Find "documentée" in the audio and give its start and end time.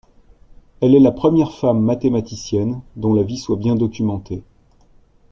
3.75-4.41